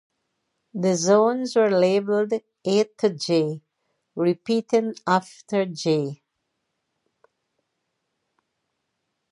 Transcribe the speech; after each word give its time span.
The 0.73 0.95
zones 0.95 1.55
were 1.55 1.69
labelled 1.69 2.33
A 2.65 2.83
to 2.85 3.09
J, 3.11 3.61
repeating 4.15 4.95
after 5.05 5.63
J. 5.67 6.23